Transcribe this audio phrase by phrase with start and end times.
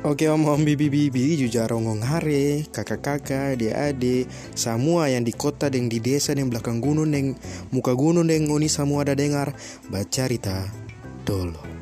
[0.00, 4.24] Oke om om bibi bibi jujarongong hare kakak kakak dia ade
[4.56, 7.36] semua yang di kota dan di desa dan belakang gunung dan
[7.68, 9.52] muka gunung dan ngoni semua ada dengar
[9.92, 10.72] baca rita
[11.28, 11.79] dolo.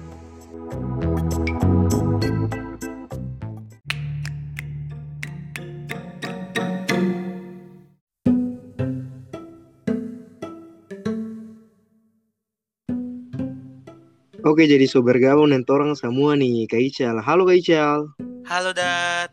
[14.59, 17.23] Oke jadi so bergabung dan orang semua nih Kak Ical.
[17.23, 18.11] Halo Kak Ical.
[18.43, 19.30] Halo Dat.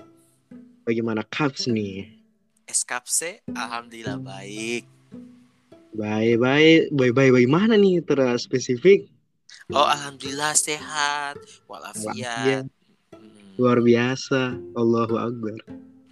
[0.85, 2.05] Bagaimana Caps nih?
[2.69, 4.85] Eskapse, alhamdulillah baik.
[5.97, 9.09] Baik baik baik baik baik mana nih terus spesifik?
[9.73, 12.69] Oh alhamdulillah sehat walafiat.
[13.09, 13.57] Hmm.
[13.57, 14.53] Luar biasa.
[14.77, 15.57] Allahu Akbar.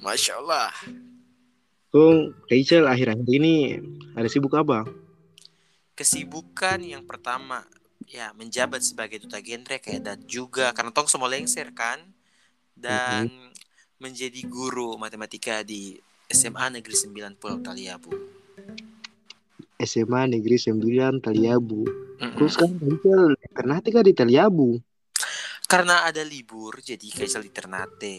[0.02, 0.74] Masya Allah.
[1.94, 3.78] Kung Kak Ical akhir-akhir ini
[4.18, 4.90] ada sibuk apa?
[5.94, 7.62] Kesibukan yang pertama
[8.10, 12.00] ya menjabat sebagai duta genre kayak dan juga karena tong semua lengser kan
[12.74, 13.52] dan mm -hmm.
[14.02, 15.96] menjadi guru matematika di
[16.28, 18.12] SMA Negeri 9 Pulau Taliabu.
[19.84, 21.84] SMA Negeri 9 Taliabu.
[21.86, 22.34] Mm -hmm.
[22.40, 24.70] Terus kan Kaisal di Ternate kan di Taliabu.
[25.68, 28.18] Karena ada libur jadi Kaisal di Ternate.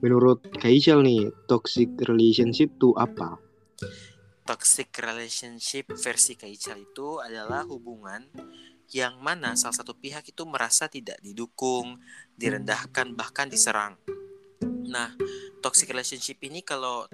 [0.00, 3.38] Menurut Kaisal nih, toxic relationship itu apa?
[4.46, 8.30] Toxic relationship versi Kaisal itu adalah hubungan
[8.94, 11.98] yang mana salah satu pihak itu merasa tidak didukung,
[12.38, 13.98] direndahkan, bahkan diserang.
[14.86, 15.10] Nah,
[15.58, 17.10] toxic relationship ini kalau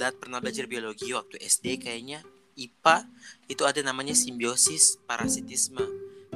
[0.00, 2.24] Dad pernah belajar biologi waktu SD kayaknya
[2.56, 3.04] IPA
[3.46, 5.84] itu ada namanya simbiosis parasitisme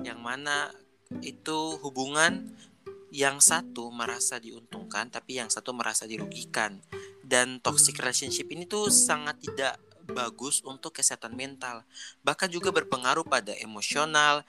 [0.04, 0.70] yang mana
[1.24, 2.52] itu hubungan
[3.08, 6.78] yang satu merasa diuntungkan tapi yang satu merasa dirugikan
[7.24, 11.84] dan toxic relationship ini tuh sangat tidak bagus untuk kesehatan mental,
[12.24, 14.42] bahkan juga berpengaruh pada emosional,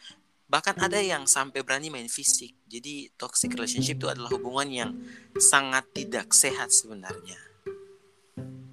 [0.50, 2.56] bahkan ada yang sampai berani main fisik.
[2.66, 4.92] Jadi toxic relationship itu adalah hubungan yang
[5.38, 7.38] sangat tidak sehat sebenarnya.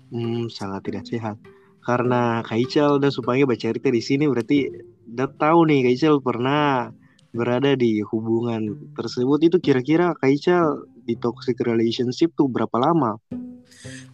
[0.08, 1.36] Hmm, sangat tidak sehat.
[1.84, 4.66] Karena Kaichel dan supaya bercerita di sini berarti
[5.06, 6.90] udah tahu nih Kaichel pernah
[7.36, 13.20] berada di hubungan tersebut itu kira-kira Kaichel di toxic relationship tuh berapa lama?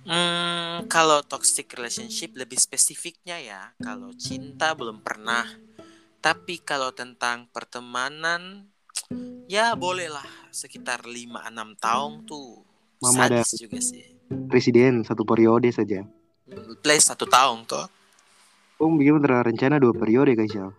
[0.03, 5.47] Hmm, kalau toxic relationship lebih spesifiknya ya, kalau cinta belum pernah.
[6.23, 8.67] Tapi kalau tentang pertemanan,
[9.51, 12.63] ya bolehlah sekitar 5-6 tahun tuh.
[13.03, 14.07] Mama ada juga sih.
[14.47, 16.07] Presiden satu periode saja.
[16.83, 17.87] Play satu tahun tuh.
[18.79, 20.71] Oh, bikin rencana dua periode guys ya.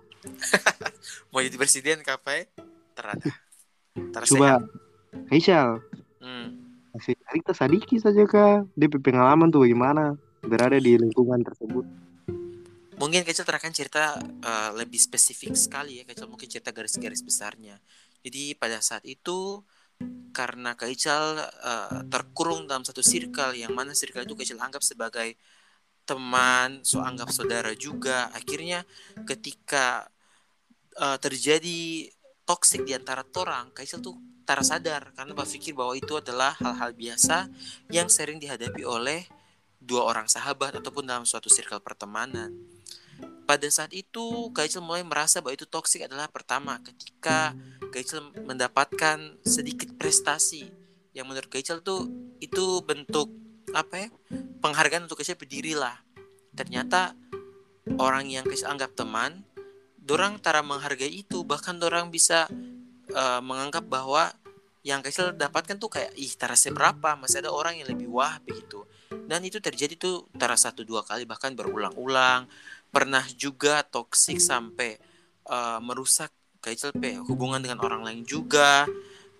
[1.31, 2.47] Mau jadi presiden kapai?
[2.95, 3.31] Terada.
[4.23, 4.63] Coba,
[5.27, 5.83] Kaisal.
[6.23, 6.62] Hmm
[6.93, 8.69] kasih cerita sadiki saja kak.
[8.77, 10.13] Dia pengalaman tuh bagaimana
[10.45, 11.85] berada di lingkungan tersebut.
[13.01, 16.29] Mungkin kecil terakan cerita uh, lebih spesifik sekali ya kecil.
[16.29, 17.81] Mungkin cerita garis-garis besarnya.
[18.21, 19.59] Jadi pada saat itu
[20.33, 25.35] karena Kaical uh, terkurung dalam satu circle yang mana circle itu Kaical anggap sebagai
[26.03, 28.29] teman, so anggap saudara juga.
[28.31, 28.85] Akhirnya
[29.25, 30.07] ketika
[31.01, 32.07] uh, terjadi
[32.45, 37.47] toksik di antara orang, Kaical tuh tak sadar karena berpikir bahwa itu adalah hal-hal biasa
[37.89, 39.25] yang sering dihadapi oleh
[39.83, 42.55] dua orang sahabat ataupun dalam suatu circle pertemanan.
[43.43, 47.51] Pada saat itu, Kaichel mulai merasa bahwa itu toksik adalah pertama ketika
[47.91, 50.71] Kaichel mendapatkan sedikit prestasi
[51.11, 52.07] yang menurut Kaichel tuh
[52.39, 53.27] itu bentuk
[53.75, 54.09] apa ya
[54.63, 55.99] penghargaan untuk Kaichel berdirilah.
[56.55, 57.19] Ternyata
[57.99, 59.43] orang yang Kaichel anggap teman,
[59.99, 62.47] dorang tara menghargai itu bahkan dorang bisa
[63.11, 64.31] uh, menganggap bahwa
[64.83, 67.15] yang Kaisel dapatkan tuh kayak ih terasa berapa?
[67.15, 68.83] Masih ada orang yang lebih wah begitu.
[69.11, 72.47] Dan itu terjadi tuh antara satu dua kali bahkan berulang-ulang.
[72.91, 74.99] Pernah juga toksik sampai
[75.47, 76.29] uh, merusak
[76.63, 78.87] Kaisel pe hubungan dengan orang lain juga.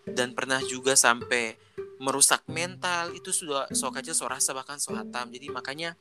[0.04, 1.60] Dan pernah juga sampai
[2.00, 3.12] merusak mental.
[3.12, 5.28] Itu sudah so kecil so rasa bahkan so hatam.
[5.28, 5.96] Jadi makanya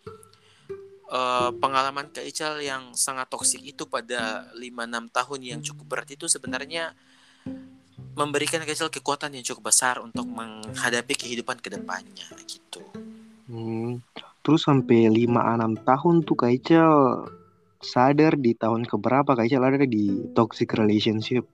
[1.13, 6.97] uh, pengalaman Kaichel yang sangat toksik itu pada 5-6 tahun yang cukup berat itu sebenarnya
[8.13, 12.85] memberikan Kecil kekuatan yang cukup besar untuk menghadapi kehidupan ke depannya gitu.
[13.49, 14.05] Hmm.
[14.43, 16.93] Terus sampai 5-6 tahun tuh Kaichel
[17.83, 21.47] sadar di tahun keberapa Kaichel ada di toxic relationship?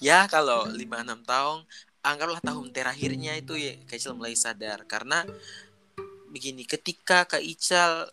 [0.00, 1.58] Ya kalau 5-6 tahun
[2.06, 5.26] anggaplah tahun terakhirnya itu ya Kaichel mulai sadar karena
[6.30, 8.08] begini ketika Kaichel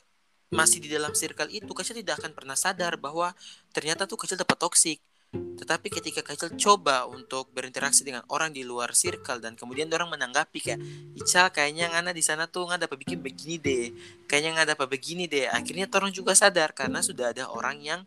[0.54, 3.32] masih di dalam circle itu Kaichel tidak akan pernah sadar bahwa
[3.72, 5.00] ternyata tuh Kaichel dapat toxic
[5.34, 10.60] tetapi ketika Kaichel coba untuk berinteraksi dengan orang di luar circle dan kemudian orang menanggapi
[10.62, 10.80] kayak
[11.18, 13.86] Ical kayaknya ngana di sana tuh nggak dapat bikin begini deh,
[14.30, 15.50] kayaknya nggak dapat begini deh.
[15.50, 18.02] Akhirnya orang juga sadar karena sudah ada orang yang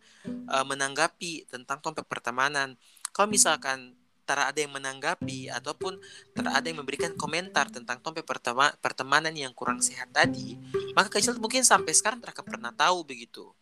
[0.53, 2.79] uh, menanggapi tentang topik pertemanan.
[3.11, 3.97] Kalau misalkan
[4.27, 6.03] tak ada yang menanggapi ataupun
[6.35, 10.59] tak ada yang memberikan komentar tentang tong pertema pertemanan yang kurang sehat tadi,
[10.93, 13.55] maka Kaizel mungkin sampai sekarang tak pernah tahu begitu.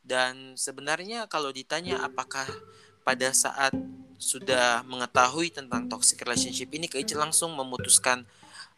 [0.00, 2.48] Dan sebenarnya kalau ditanya apakah
[3.08, 3.72] pada saat
[4.20, 8.28] sudah mengetahui tentang toxic relationship ini Kaizel langsung memutuskan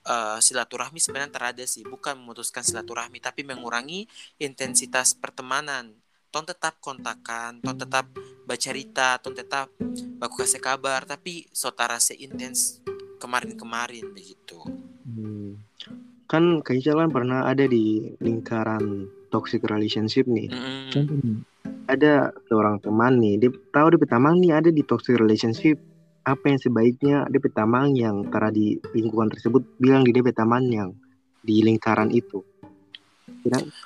[0.06, 4.06] uh, silaturahmi sebenarnya terada sih, bukan memutuskan silaturahmi tapi mengurangi
[4.38, 5.90] intensitas pertemanan
[6.30, 8.06] ton tetap kontakan ton tetap
[8.46, 9.66] baca cerita ton tetap
[10.22, 12.78] baku kasih kabar tapi sotara seintens
[13.18, 14.62] kemarin-kemarin begitu
[15.10, 15.58] hmm.
[16.30, 21.49] kan Kak kan pernah ada di lingkaran toxic relationship nih mm.
[21.90, 25.76] Ada seorang teman nih dia tahu dia petamang nih ada di toxic relationship
[26.22, 30.94] apa yang sebaiknya dia petamang yang tara di lingkungan tersebut bilang di dia petamang yang
[31.40, 32.44] di lingkaran itu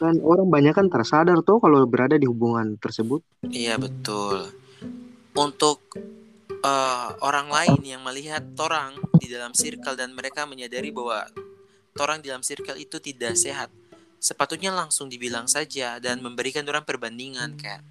[0.02, 3.22] kan orang banyak kan tersadar tuh kalau berada di hubungan tersebut.
[3.46, 4.50] Iya betul.
[5.34, 5.78] Untuk
[6.62, 11.26] uh, orang lain yang melihat orang di dalam circle dan mereka menyadari bahwa
[12.02, 13.70] orang di dalam circle itu tidak sehat,
[14.18, 17.82] sepatutnya langsung dibilang saja dan memberikan orang perbandingan kayak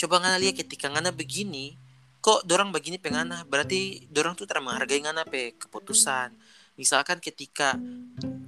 [0.00, 1.76] coba ngana lihat ketika ngana begini
[2.20, 6.36] kok dorang begini pengana berarti dorang tuh terang menghargai ngana pe keputusan.
[6.76, 7.76] Misalkan ketika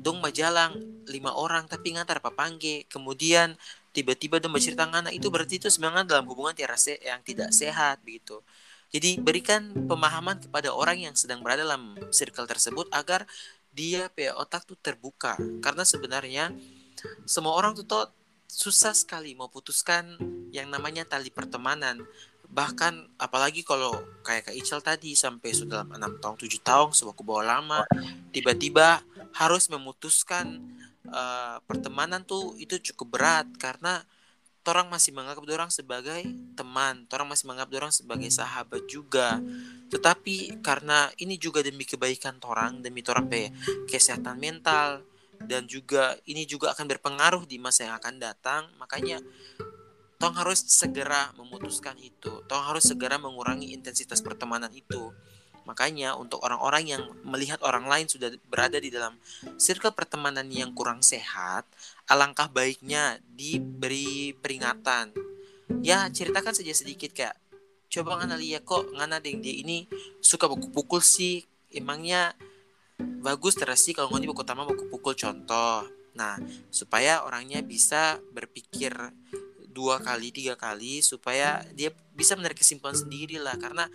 [0.00, 0.76] dong majalang
[1.08, 3.56] lima orang tapi ngantar papangge kemudian
[3.92, 8.40] tiba-tiba dong bercerita anak itu berarti itu sebenarnya dalam hubungan yang tidak sehat begitu.
[8.92, 13.24] Jadi berikan pemahaman kepada orang yang sedang berada dalam circle tersebut agar
[13.72, 15.40] dia pe otak tuh terbuka.
[15.64, 16.52] Karena sebenarnya
[17.24, 17.88] semua orang tuh
[18.52, 20.20] susah sekali mau putuskan
[20.52, 22.04] yang namanya tali pertemanan
[22.52, 27.16] bahkan apalagi kalau kayak Kak Ical tadi sampai sudah dalam enam tahun tujuh tahun sebuah
[27.16, 27.80] kebawa lama
[28.28, 29.00] tiba-tiba
[29.32, 30.60] harus memutuskan
[31.08, 34.04] uh, pertemanan tuh itu cukup berat karena
[34.62, 36.22] orang masih menganggap orang sebagai
[36.54, 39.42] teman, orang masih menganggap orang sebagai sahabat juga.
[39.90, 43.26] Tetapi karena ini juga demi kebaikan orang, demi orang
[43.90, 45.02] kesehatan mental
[45.46, 49.20] dan juga ini juga akan berpengaruh di masa yang akan datang, makanya
[50.22, 52.46] Tong harus segera memutuskan itu.
[52.46, 55.10] Tong harus segera mengurangi intensitas pertemanan itu.
[55.66, 59.18] Makanya untuk orang-orang yang melihat orang lain sudah berada di dalam
[59.58, 61.66] circle pertemanan yang kurang sehat,
[62.06, 65.10] alangkah baiknya diberi peringatan.
[65.82, 67.34] Ya ceritakan saja sedikit kayak,
[67.90, 69.90] coba ngana lihat kok ngana deng dia ini
[70.22, 71.42] suka pukul-pukul sih,
[71.74, 72.30] emangnya
[73.22, 75.86] bagus terasi kalau ngoni buku utama buku pukul contoh.
[76.12, 76.36] Nah,
[76.68, 78.92] supaya orangnya bisa berpikir
[79.72, 83.56] dua kali tiga kali supaya dia bisa menarik kesimpulan sendiri lah.
[83.56, 83.88] Karena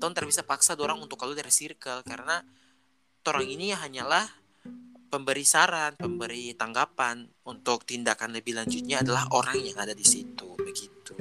[0.00, 2.40] ton bisa paksa orang untuk kalau dari circle karena
[3.28, 4.24] orang ini hanyalah
[5.10, 10.56] pemberi saran pemberi tanggapan untuk tindakan lebih lanjutnya adalah orang yang ada di situ.
[10.56, 11.12] Begitu.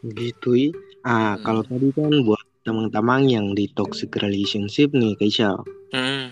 [0.00, 0.70] Gitu ya
[1.04, 1.44] ah hmm.
[1.44, 5.52] kalau tadi kan buat teman-teman yang di toxic relationship nih Keisha
[5.94, 6.22] hmm.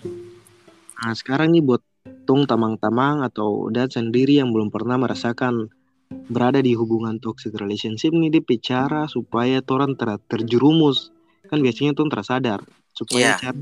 [0.98, 1.82] nah sekarang nih buat
[2.26, 5.70] tung tamang-tamang atau dan sendiri yang belum pernah merasakan
[6.28, 11.14] berada di hubungan toxic relationship nih dia bicara supaya orang ter terjerumus
[11.46, 12.60] kan biasanya tuh tersadar
[12.92, 13.40] supaya yeah.
[13.40, 13.56] cara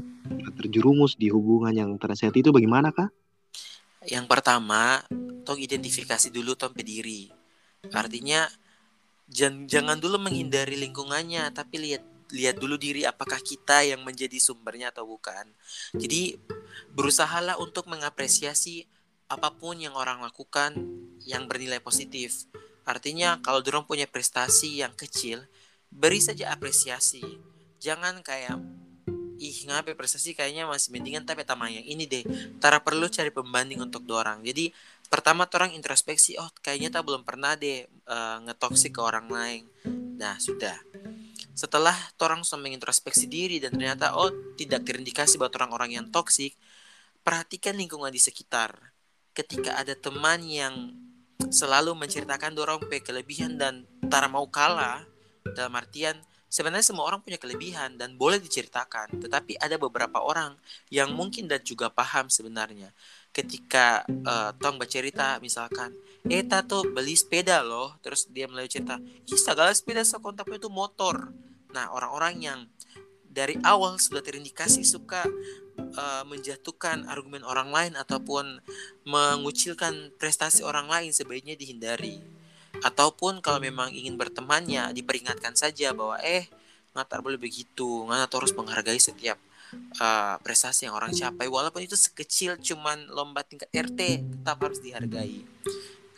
[0.58, 3.08] terjerumus di hubungan yang tersehat itu bagaimana kah?
[4.02, 5.04] Yang pertama,
[5.46, 7.30] tong identifikasi dulu tong pediri.
[7.94, 8.48] Artinya
[9.30, 14.90] jangan jangan dulu menghindari lingkungannya, tapi lihat lihat dulu diri apakah kita yang menjadi sumbernya
[14.94, 15.46] atau bukan.
[15.94, 16.38] Jadi
[16.94, 18.86] berusahalah untuk mengapresiasi
[19.30, 20.74] apa pun yang orang lakukan
[21.22, 22.50] yang bernilai positif.
[22.82, 25.46] Artinya kalau dorong punya prestasi yang kecil,
[25.90, 27.22] beri saja apresiasi.
[27.78, 28.58] Jangan kayak
[29.40, 32.24] ih ngapain prestasi kayaknya masih mendingan tapi tamang yang ini deh.
[32.60, 34.44] Tara perlu cari pembanding untuk dorang.
[34.44, 34.68] Jadi
[35.08, 39.62] pertama orang introspeksi, oh kayaknya tak belum pernah deh uh, ngetoksik ke orang lain.
[40.20, 40.76] Nah sudah.
[41.60, 41.92] Setelah
[42.24, 46.56] orang sudah mengintrospeksi diri dan ternyata oh tidak terindikasi buat orang-orang yang toksik,
[47.20, 48.96] perhatikan lingkungan di sekitar.
[49.36, 50.96] Ketika ada teman yang
[51.52, 55.04] selalu menceritakan dorong pe kelebihan dan tara mau kalah
[55.52, 56.16] dalam artian
[56.48, 59.20] sebenarnya semua orang punya kelebihan dan boleh diceritakan.
[59.20, 60.56] Tetapi ada beberapa orang
[60.88, 62.88] yang mungkin dan juga paham sebenarnya.
[63.36, 65.92] Ketika uh, tong bercerita misalkan
[66.24, 68.00] eh tato beli sepeda loh.
[68.00, 68.96] Terus dia melalui cerita
[69.28, 72.60] ih segala sepeda sekontaknya itu motor nah orang-orang yang
[73.30, 75.22] dari awal sudah terindikasi suka
[75.94, 78.58] uh, menjatuhkan argumen orang lain ataupun
[79.06, 82.18] mengucilkan prestasi orang lain sebaiknya dihindari.
[82.80, 86.50] Ataupun kalau memang ingin bertemannya diperingatkan saja bahwa eh
[86.94, 89.38] ngatar boleh begitu, ngatar harus menghargai setiap
[90.02, 95.46] uh, prestasi yang orang capai walaupun itu sekecil cuman lomba tingkat RT tetap harus dihargai.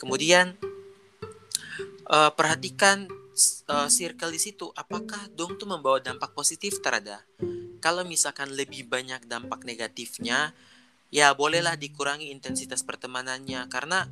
[0.01, 0.57] Kemudian
[2.09, 3.09] uh, perhatikan
[3.69, 7.25] uh, circle di situ apakah dong tuh membawa dampak positif terhadap
[7.83, 10.55] kalau misalkan lebih banyak dampak negatifnya
[11.13, 13.69] ya bolehlah dikurangi intensitas pertemanannya.
[13.69, 14.09] Karena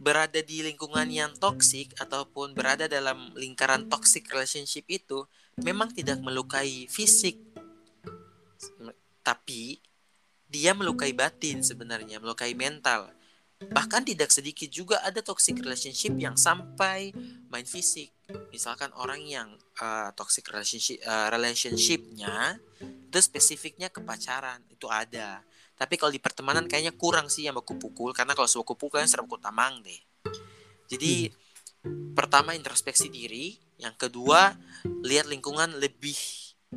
[0.00, 5.26] berada di lingkungan yang toksik ataupun berada dalam lingkaran toxic relationship itu
[5.60, 7.36] memang tidak melukai fisik.
[9.20, 9.82] Tapi
[10.48, 13.12] dia melukai batin sebenarnya melukai mental.
[13.60, 17.12] Bahkan tidak sedikit juga ada toxic relationship yang sampai
[17.50, 18.14] main fisik.
[18.54, 19.48] Misalkan orang yang
[19.82, 25.42] uh, toxic relationship uh, relationshipnya itu spesifiknya ke pacaran itu ada.
[25.74, 29.10] Tapi kalau di pertemanan kayaknya kurang sih yang baku pukul karena kalau suku pukul kalian
[29.10, 30.00] serem kutamang deh.
[30.86, 32.14] Jadi hmm.
[32.14, 34.54] pertama introspeksi diri, yang kedua
[35.02, 36.16] lihat lingkungan lebih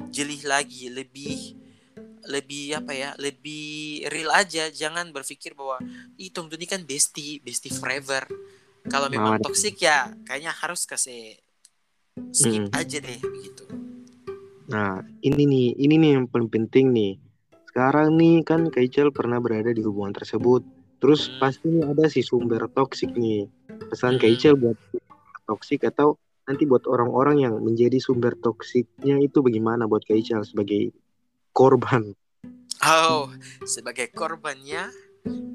[0.10, 1.62] jeli lagi, lebih
[2.24, 5.76] lebih apa ya lebih real aja jangan berpikir bahwa
[6.16, 8.24] itu ini kan bestie bestie forever
[8.88, 11.38] kalau memang nah, toxic ya kayaknya harus kasih
[12.34, 12.76] skip hmm.
[12.76, 13.66] aja deh gitu
[14.68, 17.20] nah ini nih ini nih yang paling penting nih
[17.70, 20.64] sekarang nih kan Kaichel pernah berada di hubungan tersebut
[21.04, 21.40] terus hmm.
[21.40, 23.50] pasti ada si sumber toxic nih
[23.92, 24.22] pesan hmm.
[24.22, 24.78] Kaichel buat
[25.48, 30.92] toxic atau nanti buat orang-orang yang menjadi sumber toksiknya itu bagaimana buat Kaichel sebagai
[31.56, 32.12] korban.
[32.84, 33.32] Oh,
[33.64, 34.92] sebagai korbannya,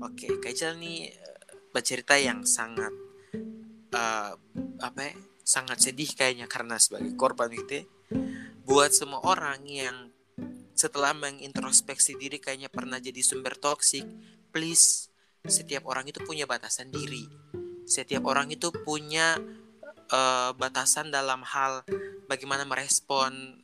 [0.01, 1.37] oke, okay, nih eh,
[1.77, 2.89] bercerita yang sangat
[3.95, 4.33] uh,
[4.79, 5.13] apa ya,
[5.45, 7.81] sangat sedih kayaknya karena sebagai korban gitu.
[7.81, 7.85] Ya.
[8.69, 10.13] Buat semua orang yang
[10.79, 14.07] setelah mengintrospeksi diri kayaknya pernah jadi sumber toksik,
[14.55, 15.11] please
[15.49, 17.27] setiap orang itu punya batasan diri.
[17.89, 19.41] Setiap orang itu punya
[20.13, 21.83] uh, batasan dalam hal
[22.29, 23.59] bagaimana merespon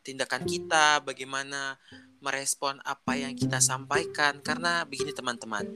[0.00, 1.76] tindakan kita, bagaimana
[2.24, 4.40] merespon apa yang kita sampaikan.
[4.40, 5.68] Karena begini teman-teman,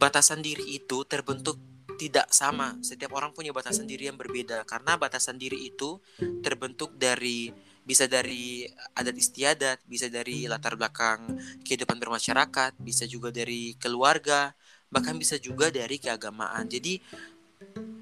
[0.00, 1.60] batasan diri itu terbentuk
[1.96, 2.76] tidak sama.
[2.82, 4.62] Setiap orang punya batasan diri yang berbeda.
[4.66, 5.98] Karena batasan diri itu
[6.42, 7.50] terbentuk dari
[7.84, 8.64] bisa dari
[8.96, 14.56] adat istiadat, bisa dari latar belakang kehidupan bermasyarakat, bisa juga dari keluarga,
[14.88, 16.64] bahkan bisa juga dari keagamaan.
[16.64, 16.96] Jadi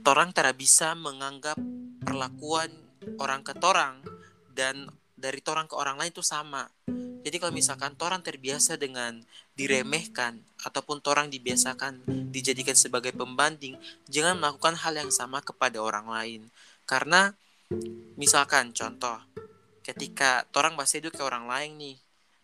[0.07, 1.59] orang tidak bisa menganggap
[2.03, 2.71] perlakuan
[3.19, 3.99] orang ke orang
[4.55, 4.87] dan
[5.19, 6.67] dari orang ke orang lain itu sama.
[7.23, 9.23] Jadi kalau misalkan orang terbiasa dengan
[9.55, 12.03] diremehkan ataupun orang dibiasakan
[12.35, 13.79] dijadikan sebagai pembanding,
[14.11, 16.41] jangan melakukan hal yang sama kepada orang lain.
[16.83, 17.31] Karena
[18.19, 19.23] misalkan contoh,
[19.87, 21.97] ketika orang bahasa itu ke orang lain nih,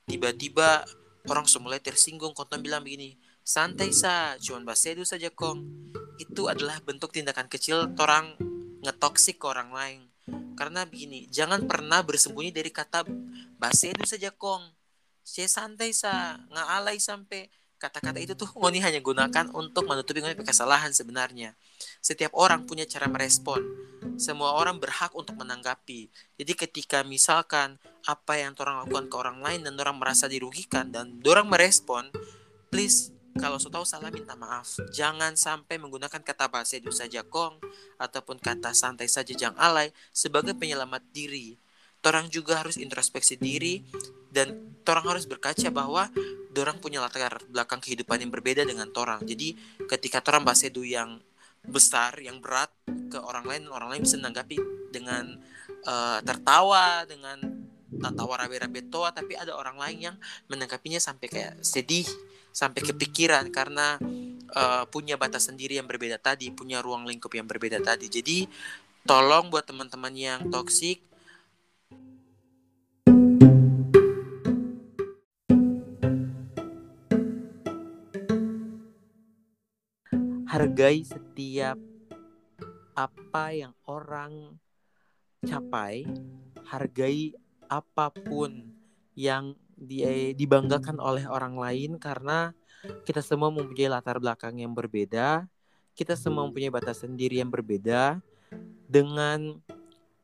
[0.07, 0.87] tiba-tiba
[1.27, 5.91] orang semula tersinggung, konten bilang begini, santai sa, cuman bahasa itu saja kong.
[6.23, 8.39] Itu adalah bentuk tindakan kecil orang
[8.87, 10.01] ngetoksik ke orang lain
[10.59, 13.07] karena begini, jangan pernah bersembunyi dari kata
[13.59, 14.63] itu saja kong.
[15.27, 20.35] Saya santai sa, nggak alay sampai kata-kata itu tuh ngoni hanya gunakan untuk menutupi ngoni
[20.43, 21.55] kesalahan sebenarnya.
[22.03, 23.61] Setiap orang punya cara merespon.
[24.19, 26.11] Semua orang berhak untuk menanggapi.
[26.35, 31.23] Jadi ketika misalkan apa yang orang lakukan ke orang lain dan orang merasa dirugikan dan
[31.23, 32.11] orang merespon,
[32.67, 34.83] please kalau so tahu salah minta maaf.
[34.91, 37.63] Jangan sampai menggunakan kata bahasa itu saja kong
[37.95, 41.55] ataupun kata santai saja jangan alay sebagai penyelamat diri.
[42.07, 43.83] Orang juga harus introspeksi diri
[44.31, 44.55] dan
[44.89, 46.09] orang harus berkaca bahwa
[46.59, 49.23] orang punya latar belakang kehidupan yang berbeda dengan orang.
[49.23, 49.55] Jadi
[49.87, 51.23] ketika orang bahasa itu yang
[51.63, 54.59] besar, yang berat ke orang lain, orang lain bisa menanggapi
[54.91, 55.39] dengan
[55.87, 57.39] uh, tertawa, dengan
[57.89, 60.17] tertawa rabe-rabe toa, tapi ada orang lain yang
[60.51, 62.07] menanggapinya sampai kayak sedih,
[62.51, 63.97] sampai kepikiran karena
[64.55, 68.11] uh, punya batas sendiri yang berbeda tadi, punya ruang lingkup yang berbeda tadi.
[68.11, 68.47] Jadi
[69.09, 71.01] tolong buat teman-teman yang toksik
[80.49, 81.77] hargai setiap
[82.97, 84.57] apa yang orang
[85.45, 86.09] capai,
[86.65, 87.37] hargai
[87.69, 88.73] apa pun
[89.13, 92.57] yang di, dibanggakan oleh orang lain karena
[93.05, 95.45] kita semua mempunyai latar belakang yang berbeda,
[95.93, 98.17] kita semua mempunyai batas sendiri yang berbeda.
[98.89, 99.61] Dengan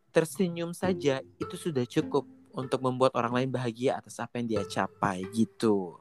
[0.09, 2.25] tersenyum saja itu sudah cukup
[2.57, 6.01] untuk membuat orang lain bahagia atas apa yang dia capai gitu.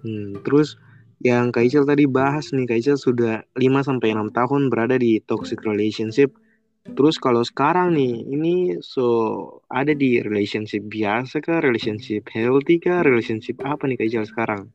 [0.00, 0.80] Hmm, terus
[1.18, 6.34] yang Kaisel tadi bahas nih, Kaisel sudah 5 sampai 6 tahun berada di toxic relationship
[6.96, 9.04] Terus kalau sekarang nih, ini so
[9.68, 14.72] ada di relationship biasa kah, relationship healthy kah, relationship apa nih Kak sekarang?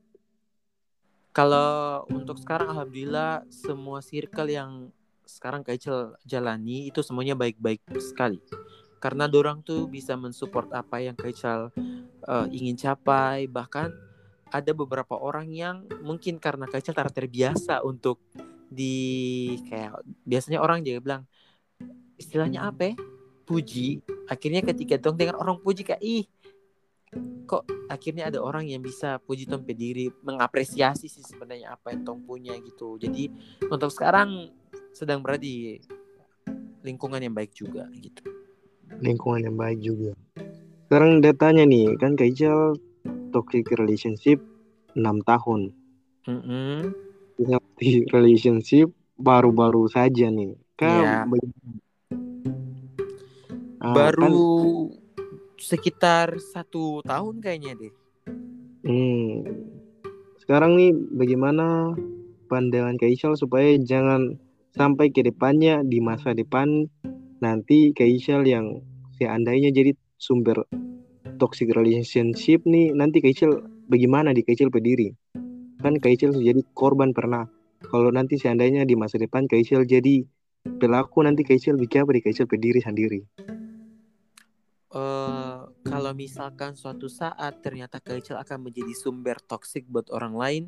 [1.33, 4.93] Kalau untuk sekarang alhamdulillah semua circle yang
[5.25, 5.81] sekarang Kak
[6.21, 8.37] jalani itu semuanya baik-baik sekali.
[9.01, 13.89] Karena dorang tuh bisa mensupport apa yang Kak uh, ingin capai, bahkan
[14.53, 18.21] ada beberapa orang yang mungkin karena Kak Ijal terbiasa untuk
[18.69, 21.23] di kayak biasanya orang juga bilang
[22.21, 22.95] istilahnya apa ya?
[23.43, 23.99] puji.
[24.29, 26.25] Akhirnya ketika dong dengar orang puji kayak ih
[27.43, 30.13] kok akhirnya ada orang yang bisa puji tong diri?
[30.23, 32.95] Mengapresiasi sih sebenarnya apa yang tong punya gitu.
[33.01, 33.27] Jadi
[33.67, 34.53] untuk sekarang
[34.93, 35.81] sedang berada di
[36.85, 38.21] lingkungan yang baik juga gitu.
[39.01, 40.11] Lingkungan yang baik juga.
[40.87, 42.77] Sekarang datanya nih kan Ical
[43.33, 44.37] toxic relationship
[44.93, 45.73] 6 tahun
[46.29, 46.77] mm -hmm.
[48.13, 51.25] relationship baru-baru saja nih kan yeah.
[53.83, 54.31] Ah, baru kan...
[55.59, 57.93] sekitar satu tahun kayaknya deh.
[58.87, 59.43] Hmm.
[60.39, 61.91] Sekarang nih bagaimana
[62.47, 64.39] pandangan Kaisal supaya jangan
[64.71, 66.87] sampai ke depannya di masa depan
[67.43, 68.79] nanti Kaisal yang
[69.19, 70.63] seandainya jadi sumber
[71.37, 75.13] toxic relationship nih nanti Kaisal bagaimana di Kaisal berdiri?
[75.81, 77.45] Kan Kaisal jadi korban pernah.
[77.83, 80.23] Kalau nanti seandainya di masa depan Kaisal jadi
[80.63, 83.19] pelaku nanti Kaisal bikin apa di Kaisal berdiri sendiri?
[84.93, 90.63] Uh, kalau misalkan suatu saat ternyata kecil akan menjadi sumber toksik buat orang lain,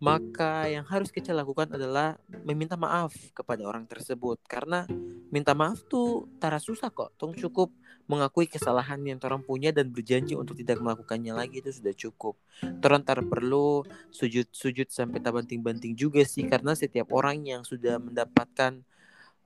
[0.00, 2.16] maka yang harus kecil lakukan adalah
[2.48, 4.40] meminta maaf kepada orang tersebut.
[4.48, 4.88] Karena
[5.32, 7.16] minta maaf tuh tara susah kok.
[7.16, 7.72] Tong cukup
[8.04, 12.36] mengakui kesalahan yang orang punya dan berjanji untuk tidak melakukannya lagi itu sudah cukup.
[12.84, 13.80] Toran tar perlu
[14.12, 18.84] sujud-sujud sampai tabanting-banting juga sih karena setiap orang yang sudah mendapatkan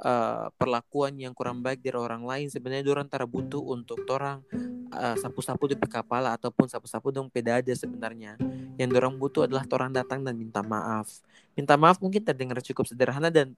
[0.02, 4.43] uh, perlakuan yang kurang baik dari orang lain sebenarnya orang antara butuh untuk orang
[4.90, 8.35] uh, sapu-sapu di kepala ataupun sapu-sapu dong pedada sebenarnya.
[8.76, 11.09] Yang orang butuh adalah orang datang dan minta maaf.
[11.57, 13.57] Minta maaf mungkin terdengar cukup sederhana dan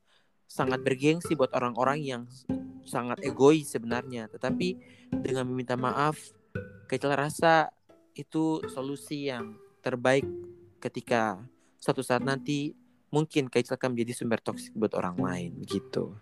[0.48, 2.22] sangat bergengsi buat orang-orang yang
[2.88, 4.80] sangat egois sebenarnya tetapi
[5.12, 6.16] dengan meminta maaf
[6.88, 7.68] kecil rasa
[8.16, 10.24] itu solusi yang terbaik
[10.80, 11.38] ketika
[11.78, 12.74] suatu saat nanti
[13.12, 16.16] mungkin Kak akan menjadi sumber toksik buat orang lain gitu.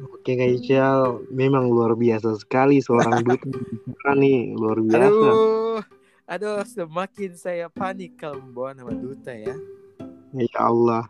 [0.00, 5.06] Oke Kak Ical, memang luar biasa sekali seorang duta nih, luar biasa.
[5.06, 5.80] Aduh,
[6.28, 9.56] aduh semakin saya panik kalau membawa nama duta ya.
[10.36, 11.08] Ya Allah.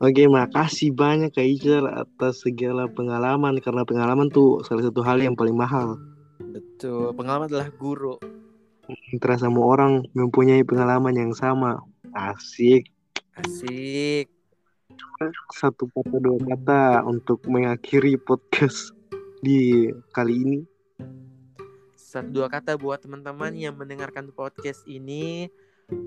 [0.00, 5.36] Oke, makasih banyak Kak Ical atas segala pengalaman karena pengalaman tuh salah satu hal yang
[5.36, 6.00] paling mahal.
[6.40, 8.16] Betul, pengalaman adalah guru.
[9.20, 11.84] Terasa semua orang mempunyai pengalaman yang sama.
[12.16, 12.88] Asik.
[13.36, 14.32] Asik.
[15.52, 18.96] Satu kata dua kata untuk mengakhiri podcast
[19.44, 20.58] di kali ini.
[21.92, 25.52] Satu dua kata buat teman-teman yang mendengarkan podcast ini,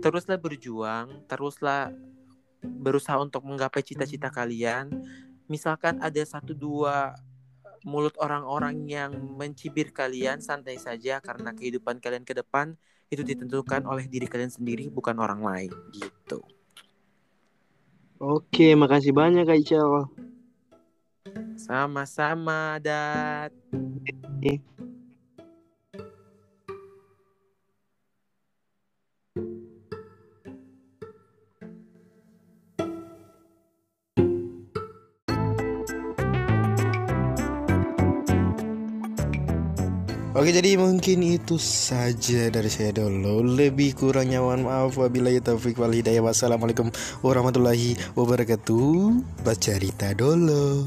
[0.02, 1.94] teruslah berjuang, teruslah
[2.64, 4.90] berusaha untuk menggapai cita-cita kalian.
[5.52, 7.14] Misalkan ada satu dua
[7.84, 12.80] mulut orang-orang yang mencibir kalian, santai saja karena kehidupan kalian ke depan
[13.12, 16.42] itu ditentukan oleh diri kalian sendiri bukan orang lain gitu.
[18.24, 20.08] Oke, makasih banyak Kak Ical.
[21.60, 23.52] Sama-sama, Dat.
[40.44, 43.48] Oke jadi mungkin itu saja dari saya dulu.
[43.48, 45.00] Lebih kurangnya mohon maaf.
[45.00, 46.20] Wabillahi taufiq wal hidayah.
[46.20, 46.92] Wassalamualaikum
[47.24, 49.24] warahmatullahi wabarakatuh.
[49.40, 50.84] Baca cerita dulu